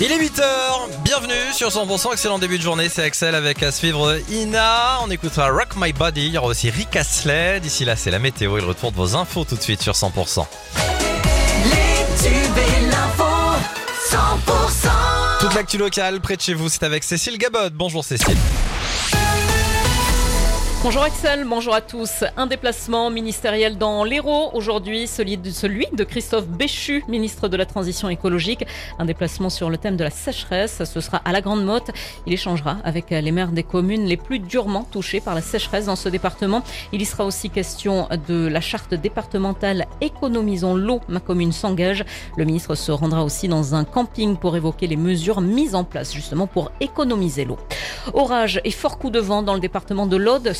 Il 0.00 0.10
est 0.10 0.18
8h, 0.18 0.42
bienvenue 1.04 1.52
sur 1.52 1.68
100%, 1.68 2.12
excellent 2.12 2.40
début 2.40 2.58
de 2.58 2.62
journée, 2.62 2.88
c'est 2.88 3.04
Axel 3.04 3.36
avec 3.36 3.62
à 3.62 3.70
suivre 3.70 4.18
Ina, 4.30 4.98
on 5.02 5.10
écoutera 5.10 5.48
Rock 5.50 5.76
My 5.76 5.92
Body, 5.92 6.26
il 6.26 6.32
y 6.32 6.38
aura 6.38 6.48
aussi 6.48 6.70
Rick 6.70 6.96
Astley, 6.96 7.60
d'ici 7.60 7.84
là 7.84 7.94
c'est 7.94 8.10
la 8.10 8.18
météo. 8.18 8.58
Et 8.58 8.60
le 8.60 8.66
retour 8.66 8.90
de 8.90 8.96
vos 8.96 9.14
infos 9.14 9.44
tout 9.44 9.54
de 9.54 9.62
suite 9.62 9.80
sur 9.80 9.92
100%. 9.92 10.44
Les 11.64 12.28
tubes 12.28 12.58
et 12.58 12.86
l'info 12.86 13.24
100% 14.10 14.88
Toute 15.38 15.54
l'actu 15.54 15.78
locale 15.78 16.20
près 16.20 16.36
de 16.36 16.42
chez 16.42 16.54
vous, 16.54 16.68
c'est 16.68 16.82
avec 16.82 17.04
Cécile 17.04 17.38
Gabot, 17.38 17.70
bonjour 17.72 18.04
Cécile. 18.04 18.38
Bonjour 20.84 21.02
Axel, 21.02 21.46
bonjour 21.48 21.74
à 21.74 21.80
tous. 21.80 22.24
Un 22.36 22.46
déplacement 22.46 23.08
ministériel 23.08 23.78
dans 23.78 24.04
l'Hérault 24.04 24.50
aujourd'hui, 24.52 25.06
celui 25.06 25.38
de, 25.38 26.04
Christophe 26.04 26.46
Béchu, 26.46 27.02
ministre 27.08 27.48
de 27.48 27.56
la 27.56 27.64
Transition 27.64 28.10
écologique. 28.10 28.66
Un 28.98 29.06
déplacement 29.06 29.48
sur 29.48 29.70
le 29.70 29.78
thème 29.78 29.96
de 29.96 30.04
la 30.04 30.10
sécheresse, 30.10 30.82
ce 30.84 31.00
sera 31.00 31.22
à 31.24 31.32
la 31.32 31.40
Grande 31.40 31.64
Motte. 31.64 31.90
Il 32.26 32.34
échangera 32.34 32.76
avec 32.84 33.08
les 33.08 33.32
maires 33.32 33.52
des 33.52 33.62
communes 33.62 34.04
les 34.04 34.18
plus 34.18 34.38
durement 34.40 34.82
touchées 34.82 35.22
par 35.22 35.34
la 35.34 35.40
sécheresse 35.40 35.86
dans 35.86 35.96
ce 35.96 36.10
département. 36.10 36.62
Il 36.92 37.00
y 37.00 37.06
sera 37.06 37.24
aussi 37.24 37.48
question 37.48 38.06
de 38.28 38.46
la 38.46 38.60
charte 38.60 38.92
départementale 38.92 39.86
Économisons 40.02 40.74
l'eau, 40.74 41.00
ma 41.08 41.20
commune 41.20 41.52
s'engage. 41.52 42.04
Le 42.36 42.44
ministre 42.44 42.74
se 42.74 42.92
rendra 42.92 43.24
aussi 43.24 43.48
dans 43.48 43.74
un 43.74 43.84
camping 43.84 44.36
pour 44.36 44.54
évoquer 44.54 44.86
les 44.86 44.96
mesures 44.96 45.40
mises 45.40 45.74
en 45.74 45.84
place 45.84 46.12
justement 46.12 46.46
pour 46.46 46.72
économiser 46.80 47.46
l'eau. 47.46 47.56
Orage 48.12 48.60
et 48.64 48.70
fort 48.70 48.98
coup 48.98 49.08
de 49.08 49.18
vent 49.18 49.42
dans 49.42 49.54
le 49.54 49.60
département 49.60 50.06
de 50.06 50.18
l'Aude 50.18 50.52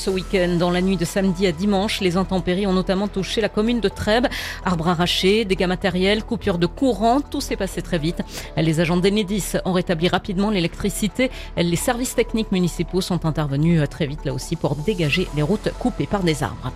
Dans 0.60 0.70
la 0.70 0.80
nuit 0.80 0.96
de 0.96 1.04
samedi 1.04 1.44
à 1.48 1.50
dimanche, 1.50 2.00
les 2.00 2.16
intempéries 2.16 2.68
ont 2.68 2.72
notamment 2.72 3.08
touché 3.08 3.40
la 3.40 3.48
commune 3.48 3.80
de 3.80 3.88
Trèbes. 3.88 4.28
Arbres 4.64 4.86
arrachés, 4.86 5.44
dégâts 5.44 5.66
matériels, 5.66 6.22
coupures 6.22 6.58
de 6.58 6.66
courant, 6.66 7.20
tout 7.20 7.40
s'est 7.40 7.56
passé 7.56 7.82
très 7.82 7.98
vite. 7.98 8.22
Les 8.56 8.78
agents 8.78 8.96
d'Enedis 8.96 9.54
ont 9.64 9.72
rétabli 9.72 10.06
rapidement 10.06 10.50
l'électricité. 10.50 11.32
Les 11.56 11.74
services 11.74 12.14
techniques 12.14 12.52
municipaux 12.52 13.00
sont 13.00 13.26
intervenus 13.26 13.82
très 13.90 14.06
vite 14.06 14.24
là 14.24 14.32
aussi 14.32 14.54
pour 14.54 14.76
dégager 14.76 15.26
les 15.34 15.42
routes 15.42 15.70
coupées 15.80 16.06
par 16.06 16.22
des 16.22 16.44
arbres. 16.44 16.72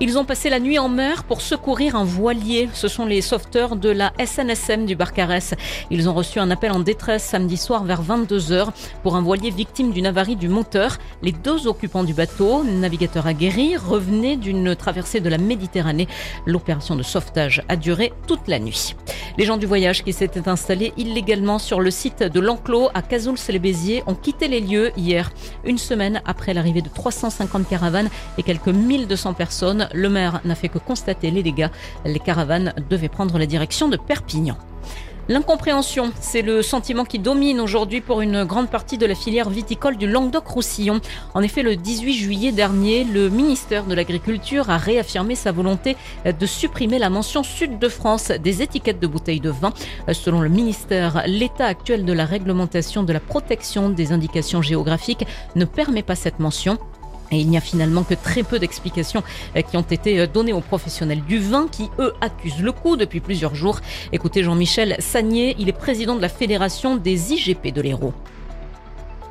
Ils 0.00 0.18
ont 0.18 0.24
passé 0.24 0.50
la 0.50 0.58
nuit 0.58 0.80
en 0.80 0.88
mer 0.88 1.22
pour 1.22 1.40
secourir 1.40 1.94
un 1.94 2.02
voilier. 2.02 2.68
Ce 2.72 2.88
sont 2.88 3.06
les 3.06 3.20
sauveteurs 3.20 3.76
de 3.76 3.88
la 3.88 4.12
SNSM 4.18 4.84
du 4.84 4.96
Barcarès. 4.96 5.54
Ils 5.90 6.08
ont 6.08 6.14
reçu 6.14 6.40
un 6.40 6.50
appel 6.50 6.72
en 6.72 6.80
détresse 6.80 7.22
samedi 7.22 7.56
soir 7.56 7.84
vers 7.84 8.02
22h 8.02 8.70
pour 9.04 9.14
un 9.14 9.22
voilier 9.22 9.50
victime 9.50 9.92
d'une 9.92 10.06
avarie 10.06 10.34
du 10.34 10.48
moteur. 10.48 10.98
Les 11.22 11.30
deux 11.30 11.68
occupants 11.68 12.02
du 12.02 12.14
bateau, 12.14 12.64
navigateur 12.80 13.26
aguerri, 13.26 13.76
revenaient 13.76 14.36
d'une 14.36 14.74
traversée 14.76 15.20
de 15.20 15.28
la 15.28 15.38
Méditerranée. 15.38 16.08
L'opération 16.46 16.96
de 16.96 17.02
sauvetage 17.02 17.62
a 17.68 17.76
duré 17.76 18.12
toute 18.26 18.48
la 18.48 18.58
nuit. 18.58 18.94
Les 19.38 19.44
gens 19.44 19.56
du 19.56 19.66
voyage 19.66 20.04
qui 20.04 20.12
s'étaient 20.12 20.48
installés 20.48 20.92
illégalement 20.96 21.58
sur 21.58 21.80
le 21.80 21.90
site 21.90 22.22
de 22.22 22.40
l'enclos 22.40 22.90
à 22.94 23.02
Cazouls-les-Béziers 23.02 24.02
ont 24.06 24.14
quitté 24.14 24.48
les 24.48 24.60
lieux 24.60 24.92
hier, 24.96 25.30
une 25.64 25.78
semaine 25.78 26.20
après 26.24 26.54
l'arrivée 26.54 26.82
de 26.82 26.88
350 26.88 27.68
caravanes 27.68 28.10
et 28.38 28.42
quelques 28.42 28.68
1200 28.68 29.34
personnes. 29.34 29.88
Le 29.94 30.08
maire 30.08 30.40
n'a 30.44 30.54
fait 30.54 30.68
que 30.68 30.78
constater 30.78 31.30
les 31.30 31.42
dégâts. 31.42 31.68
Les 32.04 32.18
caravanes 32.18 32.74
devaient 32.90 33.08
prendre 33.08 33.38
la 33.38 33.46
direction 33.46 33.88
de 33.88 33.96
Perpignan. 33.96 34.56
L'incompréhension, 35.32 36.12
c'est 36.20 36.42
le 36.42 36.60
sentiment 36.60 37.06
qui 37.06 37.18
domine 37.18 37.58
aujourd'hui 37.58 38.02
pour 38.02 38.20
une 38.20 38.44
grande 38.44 38.68
partie 38.68 38.98
de 38.98 39.06
la 39.06 39.14
filière 39.14 39.48
viticole 39.48 39.96
du 39.96 40.06
Languedoc-Roussillon. 40.06 41.00
En 41.32 41.40
effet, 41.40 41.62
le 41.62 41.74
18 41.74 42.12
juillet 42.12 42.52
dernier, 42.52 43.04
le 43.04 43.30
ministère 43.30 43.84
de 43.84 43.94
l'Agriculture 43.94 44.68
a 44.68 44.76
réaffirmé 44.76 45.34
sa 45.34 45.50
volonté 45.50 45.96
de 46.26 46.44
supprimer 46.44 46.98
la 46.98 47.08
mention 47.08 47.42
Sud 47.42 47.78
de 47.78 47.88
France 47.88 48.28
des 48.28 48.60
étiquettes 48.60 49.00
de 49.00 49.06
bouteilles 49.06 49.40
de 49.40 49.48
vin. 49.48 49.72
Selon 50.12 50.42
le 50.42 50.50
ministère, 50.50 51.22
l'état 51.26 51.64
actuel 51.64 52.04
de 52.04 52.12
la 52.12 52.26
réglementation 52.26 53.02
de 53.02 53.14
la 53.14 53.20
protection 53.20 53.88
des 53.88 54.12
indications 54.12 54.60
géographiques 54.60 55.26
ne 55.56 55.64
permet 55.64 56.02
pas 56.02 56.14
cette 56.14 56.40
mention. 56.40 56.76
Et 57.32 57.38
il 57.38 57.48
n'y 57.48 57.56
a 57.56 57.60
finalement 57.60 58.04
que 58.04 58.14
très 58.14 58.42
peu 58.42 58.58
d'explications 58.58 59.22
euh, 59.56 59.62
qui 59.62 59.76
ont 59.76 59.80
été 59.80 60.20
euh, 60.20 60.26
données 60.26 60.52
aux 60.52 60.60
professionnels 60.60 61.22
du 61.22 61.38
vin 61.38 61.66
qui, 61.66 61.90
eux, 61.98 62.12
accusent 62.20 62.62
le 62.62 62.72
coup 62.72 62.96
depuis 62.96 63.20
plusieurs 63.20 63.54
jours. 63.54 63.80
Écoutez 64.12 64.42
Jean-Michel 64.42 64.96
Sagnier, 64.98 65.56
il 65.58 65.68
est 65.68 65.76
président 65.76 66.14
de 66.14 66.20
la 66.20 66.28
Fédération 66.28 66.96
des 66.96 67.32
IGP 67.32 67.72
de 67.72 67.80
l'Hérault. 67.80 68.12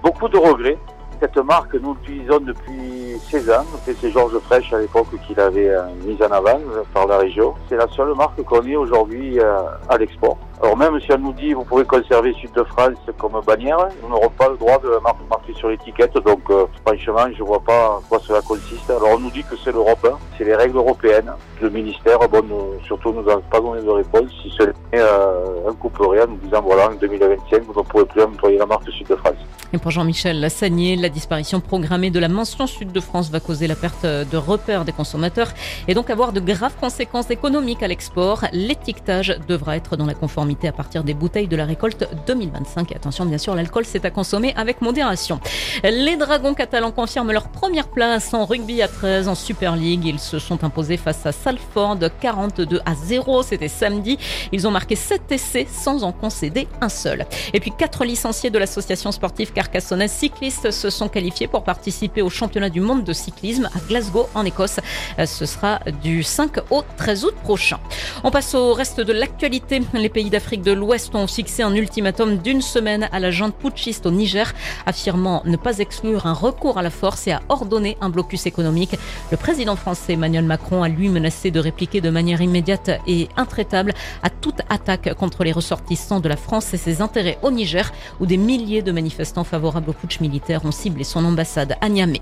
Beaucoup 0.01 0.27
de 0.27 0.37
regrets. 0.37 0.77
Cette 1.19 1.37
marque, 1.37 1.75
nous 1.75 1.93
l'utilisons 1.93 2.39
depuis 2.39 3.15
16 3.29 3.51
ans. 3.51 3.65
C'est 3.85 4.09
Georges 4.09 4.39
Fraîche 4.39 4.73
à 4.73 4.79
l'époque 4.79 5.09
qui 5.27 5.35
l'avait 5.35 5.69
euh, 5.69 5.83
mise 6.03 6.19
en 6.23 6.31
avant 6.31 6.59
par 6.95 7.05
la 7.05 7.19
région. 7.19 7.53
C'est 7.69 7.77
la 7.77 7.87
seule 7.89 8.15
marque 8.15 8.41
qu'on 8.41 8.65
ait 8.65 8.75
aujourd'hui 8.75 9.39
à 9.39 9.97
l'export. 9.99 10.39
Alors 10.61 10.77
même 10.77 10.99
si 11.01 11.11
on 11.11 11.17
nous 11.17 11.33
dit 11.33 11.53
vous 11.53 11.63
pouvez 11.63 11.85
conserver 11.85 12.33
Sud 12.33 12.51
de 12.51 12.63
France 12.63 12.93
comme 13.17 13.41
bannière, 13.45 13.79
nous 14.03 14.09
n'aurons 14.09 14.29
pas 14.29 14.47
le 14.47 14.57
droit 14.57 14.77
de 14.77 14.89
marquer 15.27 15.53
sur 15.55 15.69
l'étiquette. 15.69 16.13
Donc 16.23 16.41
euh, 16.51 16.67
franchement, 16.85 17.25
je 17.35 17.41
vois 17.41 17.63
pas 17.63 17.97
en 17.97 18.01
quoi 18.01 18.19
cela 18.19 18.41
consiste. 18.41 18.87
Alors 18.87 19.09
on 19.15 19.19
nous 19.19 19.31
dit 19.31 19.43
que 19.43 19.55
c'est 19.63 19.71
l'Europe, 19.71 20.05
hein. 20.05 20.19
c'est 20.37 20.43
les 20.43 20.53
règles 20.53 20.77
européennes. 20.77 21.31
Le 21.59 21.69
ministère, 21.71 22.19
bon, 22.29 22.43
nous, 22.47 22.85
surtout 22.85 23.11
nous 23.11 23.27
a 23.27 23.41
pas 23.41 23.59
donné 23.59 23.81
de 23.81 23.89
réponse. 23.89 24.29
Si 24.43 24.53
ce 24.55 24.63
n'est 24.63 24.73
euh, 24.99 25.67
un 25.67 25.73
couperait 25.73 26.21
en 26.23 26.27
nous 26.27 26.37
disant 26.37 26.61
voilà 26.61 26.89
en 26.89 26.93
2025 26.93 27.63
vous 27.63 27.81
ne 27.81 27.87
pourrez 27.87 28.05
plus 28.05 28.21
employer 28.21 28.59
la 28.59 28.67
marque 28.67 28.87
Sud 28.91 29.07
de 29.07 29.15
France. 29.15 29.37
Et 29.73 29.79
pour 29.79 29.89
Jean-Michel 29.89 30.39
Lassagnier, 30.41 30.95
la 30.95 31.09
disparition 31.09 31.59
programmée 31.59 32.11
de 32.11 32.19
la 32.19 32.27
mention 32.27 32.67
Sud 32.67 32.91
de 32.91 32.99
France 32.99 33.31
va 33.31 33.39
causer 33.39 33.65
la 33.65 33.75
perte 33.75 34.05
de 34.05 34.37
repères 34.37 34.85
des 34.85 34.91
consommateurs 34.91 35.47
et 35.87 35.93
donc 35.95 36.09
avoir 36.09 36.33
de 36.33 36.39
graves 36.41 36.75
conséquences 36.79 37.31
économiques 37.31 37.81
à 37.81 37.87
l'export. 37.87 38.43
L'étiquetage 38.51 39.39
devra 39.47 39.77
être 39.77 39.95
dans 39.95 40.05
la 40.05 40.13
conformité 40.13 40.50
à 40.63 40.71
partir 40.71 41.03
des 41.03 41.13
bouteilles 41.13 41.47
de 41.47 41.55
la 41.55 41.65
récolte 41.65 42.07
2025. 42.27 42.91
attention, 42.95 43.25
bien 43.25 43.37
sûr, 43.37 43.55
l'alcool, 43.55 43.85
c'est 43.85 44.05
à 44.05 44.11
consommer 44.11 44.53
avec 44.55 44.81
modération. 44.81 45.39
Les 45.83 46.15
Dragons 46.17 46.53
catalans 46.53 46.91
confirment 46.91 47.31
leur 47.31 47.49
première 47.49 47.87
place 47.87 48.33
en 48.33 48.45
rugby 48.45 48.81
à 48.81 48.87
13 48.87 49.27
en 49.27 49.35
Super 49.35 49.75
League. 49.75 50.05
Ils 50.05 50.19
se 50.19 50.39
sont 50.39 50.63
imposés 50.63 50.97
face 50.97 51.25
à 51.25 51.31
Salford 51.31 51.97
42 52.19 52.81
à 52.85 52.95
0. 52.95 53.43
C'était 53.43 53.67
samedi. 53.67 54.17
Ils 54.51 54.67
ont 54.67 54.71
marqué 54.71 54.95
7 54.95 55.31
essais 55.31 55.67
sans 55.69 56.03
en 56.03 56.11
concéder 56.11 56.67
un 56.81 56.89
seul. 56.89 57.25
Et 57.53 57.59
puis, 57.59 57.71
quatre 57.77 58.03
licenciés 58.03 58.49
de 58.49 58.59
l'association 58.59 59.11
sportive 59.11 59.53
carcassonnaise 59.53 60.11
cyclistes 60.11 60.71
se 60.71 60.89
sont 60.89 61.07
qualifiés 61.07 61.47
pour 61.47 61.63
participer 61.63 62.21
au 62.21 62.29
championnat 62.29 62.69
du 62.69 62.81
monde 62.81 63.03
de 63.03 63.13
cyclisme 63.13 63.69
à 63.73 63.79
Glasgow 63.87 64.27
en 64.35 64.45
Écosse. 64.45 64.79
Ce 65.25 65.45
sera 65.45 65.79
du 66.03 66.23
5 66.23 66.71
au 66.71 66.83
13 66.97 67.25
août 67.25 67.35
prochain. 67.43 67.79
On 68.23 68.31
passe 68.31 68.53
au 68.53 68.73
reste 68.73 68.99
de 68.99 69.13
l'actualité. 69.13 69.81
Les 69.93 70.09
pays 70.09 70.29
d'Afrique 70.29 70.40
d'Afrique 70.41 70.63
de 70.63 70.71
l'Ouest 70.71 71.13
ont 71.13 71.27
fixé 71.27 71.61
un 71.61 71.75
ultimatum 71.75 72.37
d'une 72.37 72.63
semaine 72.63 73.07
à 73.11 73.19
la 73.19 73.29
junte 73.29 73.53
putschiste 73.53 74.07
au 74.07 74.11
Niger, 74.11 74.51
affirmant 74.87 75.43
ne 75.45 75.55
pas 75.55 75.77
exclure 75.77 76.25
un 76.25 76.33
recours 76.33 76.79
à 76.79 76.81
la 76.81 76.89
force 76.89 77.27
et 77.27 77.31
à 77.31 77.43
ordonner 77.47 77.95
un 78.01 78.09
blocus 78.09 78.47
économique. 78.47 78.95
Le 79.29 79.37
président 79.37 79.75
français 79.75 80.13
Emmanuel 80.13 80.43
Macron 80.45 80.81
a 80.81 80.89
lui 80.89 81.09
menacé 81.09 81.51
de 81.51 81.59
répliquer 81.59 82.01
de 82.01 82.09
manière 82.09 82.41
immédiate 82.41 82.89
et 83.05 83.29
intraitable 83.37 83.93
à 84.23 84.31
toute 84.31 84.61
attaque 84.67 85.13
contre 85.13 85.43
les 85.43 85.51
ressortissants 85.51 86.19
de 86.19 86.27
la 86.27 86.37
France 86.37 86.73
et 86.73 86.77
ses 86.77 87.01
intérêts 87.01 87.37
au 87.43 87.51
Niger, 87.51 87.91
où 88.19 88.25
des 88.25 88.37
milliers 88.37 88.81
de 88.81 88.91
manifestants 88.91 89.43
favorables 89.43 89.91
au 89.91 89.93
putsch 89.93 90.21
militaire 90.21 90.65
ont 90.65 90.71
ciblé 90.71 91.03
son 91.03 91.23
ambassade 91.23 91.77
à 91.81 91.87
Niamey. 91.87 92.21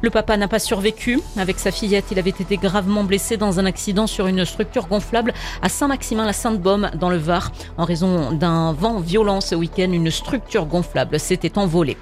Le 0.00 0.08
papa 0.08 0.38
n'a 0.38 0.48
pas 0.48 0.58
survécu. 0.58 1.20
Avec 1.36 1.58
sa 1.58 1.70
fillette, 1.70 2.06
il 2.12 2.18
avait 2.18 2.30
été 2.30 2.56
gravement 2.56 3.04
blessé 3.04 3.36
dans 3.36 3.60
un 3.60 3.66
accident 3.66 4.06
sur 4.06 4.26
une 4.26 4.46
structure 4.46 4.86
gonflable 4.88 5.34
à 5.60 5.68
Saint-Maximin-la-Sainte-Baume 5.68 6.92
dans 6.94 7.10
le 7.10 7.18
Var. 7.18 7.47
En 7.76 7.84
raison 7.84 8.32
d'un 8.32 8.72
vent 8.72 9.00
violent 9.00 9.40
ce 9.40 9.54
week-end, 9.54 9.90
une 9.92 10.10
structure 10.10 10.66
gonflable 10.66 11.18
s'était 11.18 11.58
envolée. 11.58 11.96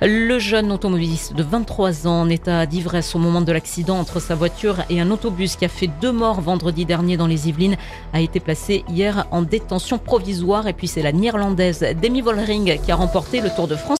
Le 0.00 0.38
jeune 0.38 0.72
automobiliste 0.72 1.34
de 1.34 1.42
23 1.42 2.06
ans 2.06 2.22
en 2.22 2.28
état 2.28 2.66
d'ivresse 2.66 3.14
au 3.14 3.18
moment 3.18 3.40
de 3.40 3.52
l'accident 3.52 3.98
entre 3.98 4.20
sa 4.20 4.34
voiture 4.34 4.76
et 4.90 5.00
un 5.00 5.10
autobus 5.10 5.56
qui 5.56 5.64
a 5.64 5.68
fait 5.68 5.90
deux 6.00 6.12
morts 6.12 6.40
vendredi 6.40 6.84
dernier 6.84 7.16
dans 7.16 7.26
les 7.26 7.48
Yvelines 7.48 7.76
a 8.12 8.20
été 8.20 8.40
placé 8.40 8.84
hier 8.88 9.26
en 9.30 9.42
détention 9.42 9.98
provisoire. 9.98 10.66
Et 10.66 10.72
puis 10.72 10.88
c'est 10.88 11.02
la 11.02 11.12
néerlandaise 11.12 11.84
Demi 12.02 12.20
Vollering 12.20 12.78
qui 12.84 12.92
a 12.92 12.96
remporté 12.96 13.40
le 13.40 13.50
Tour 13.50 13.68
de 13.68 13.76
France. 13.76 13.90